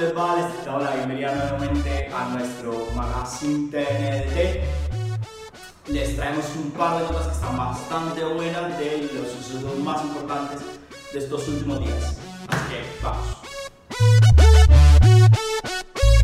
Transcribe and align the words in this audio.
les 0.00 0.14
va? 0.14 0.34
Les 0.36 0.66
la 0.66 0.94
bienvenida 0.94 1.34
nuevamente 1.34 2.08
a 2.14 2.28
nuestro 2.30 2.86
magazine 2.96 3.70
TNT. 3.70 4.64
Les 5.88 6.16
traemos 6.16 6.46
un 6.56 6.70
par 6.70 6.98
de 6.98 7.04
notas 7.04 7.26
que 7.26 7.32
están 7.32 7.58
bastante 7.58 8.24
buenas 8.24 8.78
de 8.78 9.10
los 9.12 9.28
sucesos 9.28 9.78
más 9.80 10.02
importantes 10.02 10.62
de 11.12 11.18
estos 11.18 11.46
últimos 11.48 11.80
días. 11.80 12.18
Así 12.48 12.64
que 12.70 13.02
vamos. 13.02 13.26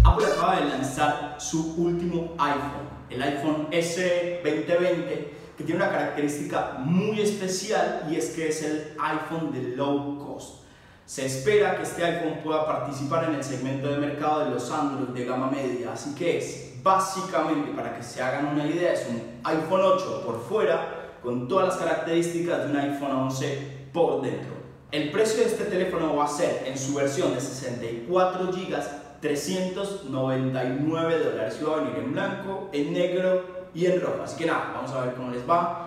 Apple 0.04 0.26
acaba 0.26 0.56
de 0.60 0.68
lanzar 0.70 1.36
su 1.38 1.74
último 1.76 2.34
iPhone, 2.38 2.88
el 3.10 3.22
iPhone 3.22 3.68
S 3.72 4.40
2020, 4.42 5.34
que 5.58 5.64
tiene 5.64 5.82
una 5.82 5.90
característica 5.90 6.78
muy 6.78 7.20
especial 7.20 8.06
y 8.10 8.16
es 8.16 8.30
que 8.30 8.48
es 8.48 8.62
el 8.62 8.94
iPhone 8.98 9.52
de 9.52 9.76
low 9.76 10.18
cost. 10.18 10.65
Se 11.06 11.24
espera 11.24 11.76
que 11.76 11.84
este 11.84 12.04
iPhone 12.04 12.40
pueda 12.42 12.66
participar 12.66 13.28
en 13.28 13.36
el 13.36 13.44
segmento 13.44 13.88
de 13.88 13.98
mercado 13.98 14.44
de 14.44 14.50
los 14.50 14.68
Android 14.72 15.16
de 15.16 15.24
gama 15.24 15.48
media, 15.48 15.92
así 15.92 16.12
que 16.16 16.38
es 16.38 16.82
básicamente, 16.82 17.70
para 17.70 17.96
que 17.96 18.02
se 18.02 18.20
hagan 18.20 18.46
una 18.46 18.66
idea, 18.66 18.92
es 18.92 19.06
un 19.08 19.22
iPhone 19.44 19.82
8 19.82 20.22
por 20.26 20.42
fuera 20.42 21.12
con 21.22 21.46
todas 21.46 21.68
las 21.68 21.76
características 21.76 22.64
de 22.64 22.70
un 22.72 22.76
iPhone 22.76 23.12
11 23.12 23.88
por 23.92 24.20
dentro. 24.20 24.56
El 24.90 25.12
precio 25.12 25.44
de 25.44 25.46
este 25.46 25.66
teléfono 25.66 26.16
va 26.16 26.24
a 26.24 26.28
ser 26.28 26.64
en 26.66 26.76
su 26.76 26.94
versión 26.94 27.32
de 27.34 27.40
64 27.40 28.46
GB 28.46 28.76
399 29.20 31.18
dólares 31.20 31.58
y 31.60 31.64
va 31.64 31.72
a 31.72 31.80
venir 31.82 31.98
en 31.98 32.12
blanco, 32.12 32.68
en 32.72 32.92
negro 32.92 33.68
y 33.74 33.86
en 33.86 34.00
rojo. 34.00 34.24
Así 34.24 34.36
que 34.36 34.46
nada, 34.46 34.72
vamos 34.74 34.90
a 34.90 35.04
ver 35.04 35.14
cómo 35.14 35.30
les 35.30 35.48
va. 35.48 35.82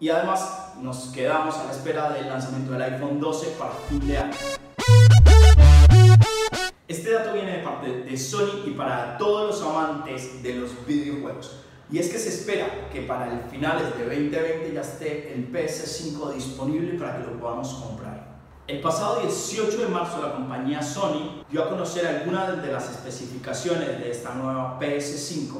Y 0.00 0.08
además 0.08 0.72
nos 0.80 1.12
quedamos 1.12 1.58
a 1.58 1.64
la 1.64 1.72
espera 1.72 2.10
del 2.10 2.26
lanzamiento 2.28 2.72
del 2.72 2.82
iPhone 2.82 3.20
12 3.20 3.48
para 3.58 3.72
fin. 3.72 4.00
Para 8.82 9.16
todos 9.16 9.50
los 9.50 9.62
amantes 9.68 10.42
de 10.42 10.54
los 10.54 10.70
videojuegos. 10.86 11.52
Y 11.90 11.98
es 11.98 12.08
que 12.08 12.18
se 12.18 12.30
espera 12.30 12.88
que 12.92 13.02
para 13.02 13.32
el 13.32 13.40
finales 13.48 13.96
de 13.96 14.04
2020 14.04 14.72
ya 14.74 14.80
esté 14.80 15.32
el 15.34 15.52
PS5 15.52 16.34
disponible 16.34 16.98
para 16.98 17.18
que 17.18 17.30
lo 17.30 17.38
podamos 17.38 17.72
comprar. 17.74 18.32
El 18.66 18.80
pasado 18.80 19.20
18 19.20 19.76
de 19.76 19.88
marzo 19.88 20.20
la 20.20 20.32
compañía 20.32 20.82
Sony 20.82 21.44
dio 21.50 21.62
a 21.62 21.68
conocer 21.68 22.06
algunas 22.06 22.60
de 22.60 22.72
las 22.72 22.90
especificaciones 22.90 24.00
de 24.00 24.10
esta 24.10 24.34
nueva 24.34 24.80
PS5, 24.80 25.58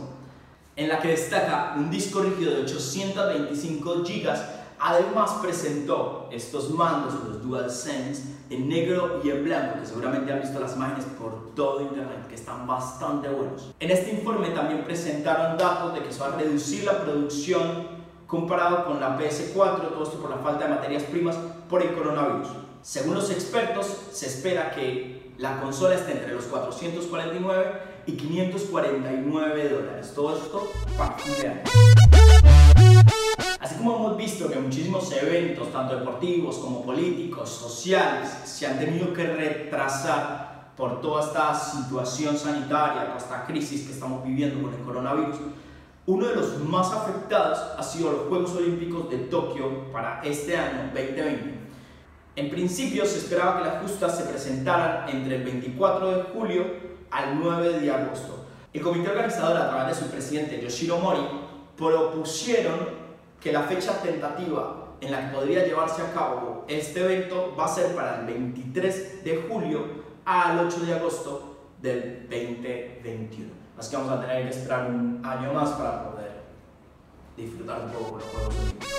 en 0.75 0.88
la 0.88 0.98
que 0.98 1.08
destaca 1.08 1.75
un 1.77 1.91
disco 1.91 2.22
rígido 2.22 2.54
de 2.54 2.62
825 2.62 3.94
GB 4.02 4.61
Además 4.84 5.38
presentó 5.41 6.28
estos 6.33 6.70
mandos, 6.70 7.14
los 7.14 7.41
DualSense, 7.41 8.25
en 8.50 8.69
negro 8.69 9.20
y 9.22 9.30
en 9.30 9.44
blanco, 9.44 9.78
que 9.78 9.86
seguramente 9.86 10.33
han 10.33 10.41
visto 10.41 10.58
las 10.58 10.75
imágenes 10.75 11.05
por 11.20 11.55
todo 11.55 11.83
internet, 11.83 12.27
que 12.28 12.34
están 12.34 12.66
bastante 12.66 13.28
buenos. 13.28 13.72
En 13.78 13.92
este 13.92 14.10
informe 14.10 14.48
también 14.48 14.83
presentaron 14.83 15.56
datos 15.56 15.94
de 15.94 16.03
que 16.03 16.12
se 16.12 16.19
va 16.19 16.27
a 16.27 16.36
reducir 16.36 16.83
la 16.83 17.05
producción 17.05 17.86
comparado 18.27 18.84
con 18.84 18.98
la 18.98 19.16
PS4, 19.16 19.91
todo 19.91 20.03
esto 20.03 20.19
por 20.20 20.30
la 20.30 20.38
falta 20.38 20.64
de 20.64 20.75
materias 20.75 21.05
primas 21.05 21.36
por 21.70 21.80
el 21.80 21.94
coronavirus. 21.94 22.48
Según 22.83 23.14
los 23.14 23.30
expertos, 23.30 23.86
se 24.10 24.27
espera 24.27 24.72
que 24.72 25.33
la 25.38 25.60
consola 25.60 25.94
esté 25.94 26.10
entre 26.10 26.34
los 26.34 26.47
449 26.47 27.72
y 28.06 28.16
549 28.16 29.69
dólares. 29.69 30.12
Todo 30.12 30.36
esto 30.36 30.69
para 30.98 31.12
fin 31.19 31.34
de 31.41 31.48
año. 31.48 32.11
Que 34.53 34.58
muchísimos 34.58 35.11
eventos, 35.12 35.72
tanto 35.72 35.97
deportivos 35.97 36.58
como 36.58 36.84
políticos, 36.84 37.48
sociales, 37.48 38.28
se 38.45 38.67
han 38.67 38.78
tenido 38.78 39.12
que 39.12 39.27
retrasar 39.27 40.72
por 40.77 41.00
toda 41.00 41.25
esta 41.25 41.55
situación 41.55 42.36
sanitaria, 42.36 43.06
toda 43.06 43.19
esta 43.19 43.47
crisis 43.47 43.86
que 43.86 43.92
estamos 43.92 44.25
viviendo 44.25 44.62
con 44.62 44.75
el 44.75 44.81
coronavirus, 44.81 45.36
uno 46.06 46.27
de 46.27 46.34
los 46.34 46.59
más 46.64 46.92
afectados 46.92 47.59
ha 47.78 47.83
sido 47.83 48.12
los 48.12 48.22
Juegos 48.28 48.53
Olímpicos 48.56 49.09
de 49.09 49.19
Tokio 49.19 49.93
para 49.93 50.21
este 50.25 50.56
año 50.56 50.91
2020. 50.93 51.60
En 52.34 52.50
principio 52.50 53.06
se 53.06 53.19
esperaba 53.19 53.59
que 53.59 53.69
las 53.69 53.82
justas 53.82 54.16
se 54.19 54.25
presentaran 54.25 55.09
entre 55.09 55.37
el 55.37 55.44
24 55.44 56.10
de 56.10 56.22
julio 56.34 56.65
al 57.10 57.38
9 57.38 57.81
de 57.81 57.91
agosto. 57.91 58.47
El 58.72 58.81
comité 58.81 59.10
organizador, 59.10 59.56
a 59.56 59.71
través 59.71 59.99
de 59.99 60.05
su 60.05 60.10
presidente 60.10 60.60
Yoshiro 60.60 60.99
Mori, 60.99 61.21
propusieron 61.76 63.03
que 63.42 63.53
la 63.53 63.62
fecha 63.62 64.00
tentativa 64.00 64.94
en 65.00 65.10
la 65.10 65.28
que 65.28 65.34
podría 65.34 65.66
llevarse 65.66 66.00
a 66.03 66.12
cabo 66.12 66.64
este 66.69 67.04
evento 67.04 67.54
va 67.58 67.64
a 67.64 67.69
ser 67.69 67.94
para 67.94 68.20
el 68.20 68.26
23 68.26 69.25
de 69.25 69.44
julio 69.48 69.84
al 70.25 70.60
8 70.66 70.80
de 70.86 70.94
agosto 70.94 71.56
del 71.81 72.28
2021. 72.31 73.50
Así 73.76 73.91
que 73.91 73.97
vamos 73.97 74.12
a 74.12 74.20
tener 74.20 74.44
que 74.44 74.50
esperar 74.50 74.88
un 74.88 75.20
año 75.25 75.52
más 75.52 75.70
para 75.70 76.08
poder 76.10 76.42
disfrutar 77.36 77.81
un 77.81 77.91
poco 77.91 78.19
los 78.19 78.25
Juegos 78.26 78.54
Olímpicos. 78.54 78.92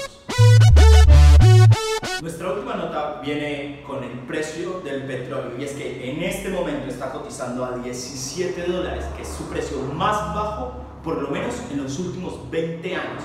Nuestra 2.21 2.51
última 2.53 2.75
nota 2.75 3.21
viene 3.21 3.83
con 3.87 4.03
el 4.03 4.19
precio 4.19 4.81
del 4.81 5.03
petróleo 5.03 5.57
y 5.57 5.63
es 5.63 5.71
que 5.71 6.11
en 6.11 6.23
este 6.23 6.49
momento 6.49 6.89
está 6.89 7.11
cotizando 7.11 7.63
a 7.63 7.77
17 7.77 8.63
dólares, 8.63 9.05
que 9.15 9.21
es 9.21 9.27
su 9.27 9.49
precio 9.49 9.77
más 9.93 10.33
bajo 10.35 10.73
por 11.03 11.21
lo 11.21 11.29
menos 11.29 11.53
en 11.71 11.83
los 11.83 11.97
últimos 11.99 12.49
20 12.49 12.95
años. 12.95 13.23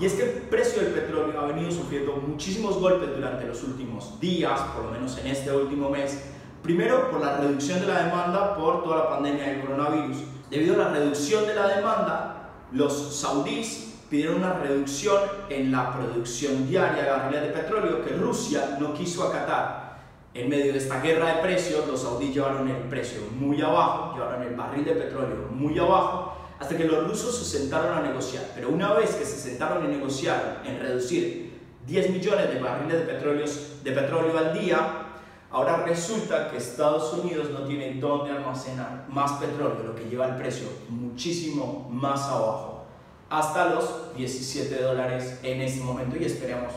Y 0.00 0.06
es 0.06 0.12
que 0.12 0.22
el 0.22 0.30
precio 0.42 0.82
del 0.82 0.92
petróleo 0.92 1.40
ha 1.40 1.46
venido 1.46 1.72
sufriendo 1.72 2.14
muchísimos 2.16 2.78
golpes 2.78 3.16
durante 3.16 3.46
los 3.46 3.64
últimos 3.64 4.20
días, 4.20 4.60
por 4.74 4.84
lo 4.84 4.90
menos 4.92 5.18
en 5.18 5.26
este 5.26 5.50
último 5.50 5.90
mes. 5.90 6.22
Primero, 6.62 7.10
por 7.10 7.20
la 7.20 7.38
reducción 7.38 7.80
de 7.80 7.88
la 7.88 8.04
demanda 8.04 8.56
por 8.56 8.84
toda 8.84 8.96
la 8.96 9.10
pandemia 9.10 9.44
del 9.44 9.60
coronavirus. 9.60 10.18
Debido 10.50 10.74
a 10.74 10.86
la 10.86 10.90
reducción 10.90 11.46
de 11.46 11.54
la 11.54 11.68
demanda, 11.68 12.50
los 12.70 13.16
saudíes 13.16 13.96
pidieron 14.08 14.36
una 14.36 14.54
reducción 14.54 15.20
en 15.50 15.72
la 15.72 15.92
producción 15.92 16.68
diaria 16.68 17.02
de 17.02 17.10
barriles 17.10 17.42
de 17.42 17.48
petróleo 17.48 18.04
que 18.04 18.14
Rusia 18.14 18.76
no 18.80 18.94
quiso 18.94 19.24
acatar. 19.24 19.98
En 20.32 20.48
medio 20.48 20.72
de 20.72 20.78
esta 20.78 21.00
guerra 21.00 21.34
de 21.34 21.42
precios, 21.42 21.88
los 21.88 22.02
saudíes 22.02 22.34
llevaron 22.34 22.68
el 22.68 22.82
precio 22.82 23.22
muy 23.36 23.60
abajo, 23.60 24.14
llevaron 24.14 24.42
el 24.42 24.54
barril 24.54 24.84
de 24.84 24.92
petróleo 24.92 25.48
muy 25.50 25.76
abajo 25.76 26.37
hasta 26.58 26.76
que 26.76 26.84
los 26.84 27.06
rusos 27.08 27.36
se 27.38 27.58
sentaron 27.58 27.96
a 27.96 28.00
negociar. 28.00 28.44
Pero 28.54 28.70
una 28.70 28.92
vez 28.92 29.14
que 29.14 29.24
se 29.24 29.38
sentaron 29.38 29.84
a 29.84 29.88
negociar 29.88 30.62
en 30.64 30.80
reducir 30.80 31.60
10 31.86 32.10
millones 32.10 32.52
de 32.52 32.60
barriles 32.60 33.06
de, 33.06 33.90
de 33.90 34.00
petróleo 34.00 34.36
al 34.36 34.58
día, 34.58 35.06
ahora 35.50 35.84
resulta 35.84 36.50
que 36.50 36.58
Estados 36.58 37.12
Unidos 37.14 37.50
no 37.50 37.60
tiene 37.60 37.94
dónde 37.94 38.32
almacenar 38.32 39.06
más 39.08 39.32
petróleo, 39.32 39.82
lo 39.84 39.94
que 39.94 40.04
lleva 40.04 40.26
el 40.26 40.36
precio 40.36 40.68
muchísimo 40.88 41.88
más 41.90 42.22
abajo, 42.24 42.84
hasta 43.30 43.70
los 43.70 44.14
17 44.16 44.82
dólares 44.82 45.38
en 45.42 45.60
este 45.62 45.82
momento 45.82 46.16
y 46.16 46.24
esperemos 46.24 46.72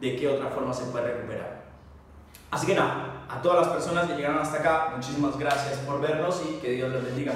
de 0.00 0.16
qué 0.16 0.28
otra 0.28 0.48
forma 0.48 0.72
se 0.72 0.84
puede 0.86 1.12
recuperar. 1.12 1.62
Así 2.50 2.66
que 2.66 2.74
nada, 2.74 3.24
a 3.28 3.40
todas 3.40 3.66
las 3.66 3.74
personas 3.74 4.06
que 4.06 4.16
llegaron 4.16 4.38
hasta 4.38 4.58
acá, 4.58 4.92
muchísimas 4.94 5.38
gracias 5.38 5.78
por 5.80 6.00
vernos 6.00 6.42
y 6.48 6.54
que 6.60 6.70
Dios 6.72 6.92
los 6.92 7.04
bendiga. 7.04 7.32